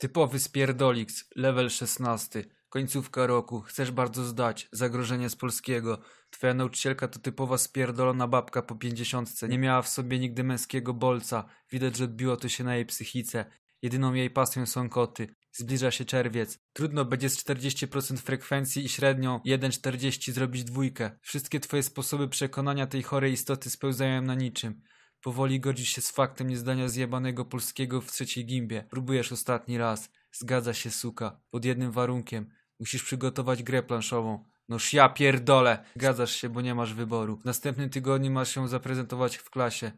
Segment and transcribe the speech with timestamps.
[0.00, 2.44] Typowy spierdolix, level 16.
[2.68, 6.00] Końcówka roku, chcesz bardzo zdać, zagrożenie z polskiego.
[6.30, 9.48] Twoja nauczycielka to typowa spierdolona babka po pięćdziesiątce.
[9.48, 11.44] Nie miała w sobie nigdy męskiego bolca.
[11.70, 13.44] Widać, że odbiło to się na jej psychice.
[13.82, 15.34] Jedyną jej pasją są koty.
[15.52, 16.58] Zbliża się czerwiec.
[16.72, 21.10] Trudno będzie z 40% frekwencji i średnią 1,40 zrobić dwójkę.
[21.20, 24.82] Wszystkie twoje sposoby przekonania tej chorej istoty spełzają na niczym.
[25.22, 28.82] Powoli godzisz się z faktem niezdania zjebanego polskiego w trzeciej gimbie.
[28.90, 30.10] Próbujesz ostatni raz.
[30.32, 31.40] Zgadza się, suka.
[31.50, 32.50] Pod jednym warunkiem.
[32.80, 34.44] Musisz przygotować grę planszową.
[34.68, 35.84] Noż ja pierdolę!
[35.96, 37.36] Zgadzasz się, bo nie masz wyboru.
[37.36, 39.92] W następnym tygodniu masz się zaprezentować w klasie.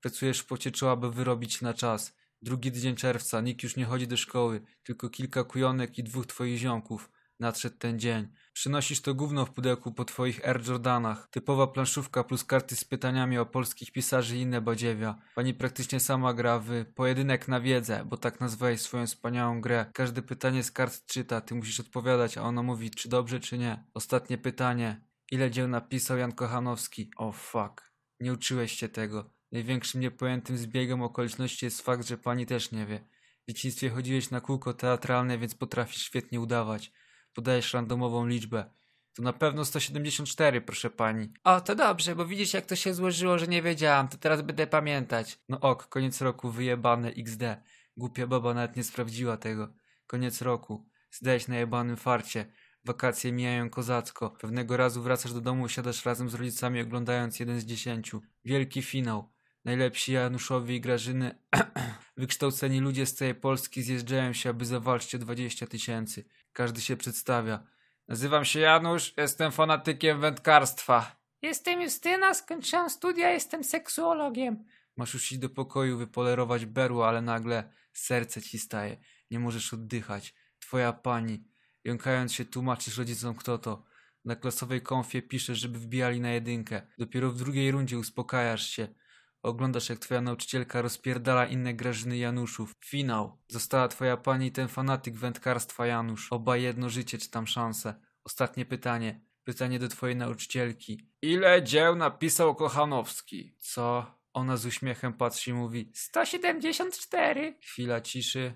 [0.00, 2.16] Pracujesz w pocie czoła, by wyrobić na czas.
[2.42, 6.58] Drugi tydzień czerwca, nikt już nie chodzi do szkoły, tylko kilka kujonek i dwóch twoich
[6.58, 7.10] ziomków.
[7.40, 8.28] Nadszedł ten dzień.
[8.52, 11.28] Przynosisz to gówno w pudełku po twoich Air Jordanach.
[11.30, 15.18] Typowa planszówka plus karty z pytaniami o polskich pisarzy i inne badziewia.
[15.34, 19.86] Pani praktycznie sama gra w pojedynek na wiedzę, bo tak nazwałeś swoją wspaniałą grę.
[19.94, 23.84] Każde pytanie z kart czyta, ty musisz odpowiadać, a ona mówi czy dobrze czy nie.
[23.94, 25.00] Ostatnie pytanie.
[25.30, 27.10] Ile dzieł napisał Jan Kochanowski?
[27.16, 27.92] O oh, fuck.
[28.20, 29.30] Nie uczyłeś się tego.
[29.52, 33.00] Największym niepojętym zbiegiem okoliczności jest fakt, że pani też nie wie.
[33.42, 36.92] W dzieciństwie chodziłeś na kółko teatralne, więc potrafisz świetnie udawać.
[37.34, 38.70] Podajesz randomową liczbę.
[39.14, 41.32] To na pewno 174, proszę pani.
[41.44, 44.66] O, to dobrze, bo widzisz jak to się złożyło, że nie wiedziałam, to teraz będę
[44.66, 45.38] pamiętać.
[45.48, 47.42] No ok, koniec roku wyjebane XD.
[47.96, 49.68] Głupia baba nawet nie sprawdziła tego.
[50.06, 50.86] Koniec roku.
[51.10, 52.46] Zdajesz na jebanym farcie.
[52.84, 54.30] Wakacje mijają kozacko.
[54.30, 58.22] Pewnego razu wracasz do domu, siadasz razem z rodzicami oglądając jeden z dziesięciu.
[58.44, 59.30] Wielki finał.
[59.64, 61.38] Najlepsi Januszowi i Grażyny,
[62.16, 66.24] wykształceni ludzie z całej Polski zjeżdżają się, aby zawalczyć o 20 tysięcy.
[66.52, 67.66] Każdy się przedstawia.
[68.08, 71.16] Nazywam się Janusz, jestem fanatykiem wędkarstwa.
[71.42, 74.64] Jestem Justyna, skończyłam studia, jestem seksuologiem.
[74.96, 78.96] Masz już iść do pokoju, wypolerować berło, ale nagle serce ci staje.
[79.30, 80.34] Nie możesz oddychać.
[80.58, 81.44] Twoja pani.
[81.84, 83.84] Jąkając się tłumaczysz rodzicom kto to.
[84.24, 86.82] Na klasowej konfie piszesz, żeby wbijali na jedynkę.
[86.98, 88.88] Dopiero w drugiej rundzie uspokajasz się.
[89.42, 92.74] Oglądasz jak twoja nauczycielka rozpierdala inne Grażyny Januszów.
[92.84, 93.38] Finał.
[93.48, 96.32] Została twoja pani ten fanatyk wędkarstwa Janusz.
[96.32, 97.94] Oba jedno życie czy tam szanse.
[98.24, 99.20] Ostatnie pytanie.
[99.44, 101.10] Pytanie do twojej nauczycielki.
[101.22, 103.54] Ile dzieł napisał Kochanowski?
[103.58, 104.06] Co?
[104.32, 107.58] Ona z uśmiechem patrzy i mówi 174.
[107.62, 108.54] Chwila ciszy.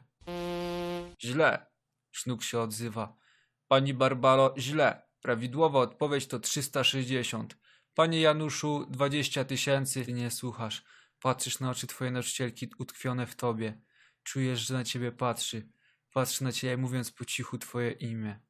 [1.22, 1.66] Źle.
[2.12, 3.16] Sznuk się odzywa.
[3.68, 5.02] Pani Barbaro, źle.
[5.20, 7.56] Prawidłowa odpowiedź to 360.
[7.94, 10.04] Panie Januszu, 20 tysięcy.
[10.04, 10.84] Ty nie słuchasz.
[11.20, 13.80] Patrzysz na oczy twojej nauczycielki utkwione w tobie.
[14.22, 15.68] Czujesz, że na ciebie patrzy.
[16.10, 18.40] Patrzy na ciebie mówiąc po cichu twoje imię.